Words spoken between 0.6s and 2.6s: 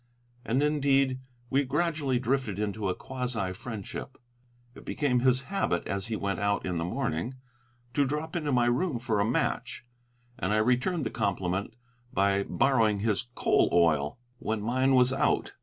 indeed we gradually drifted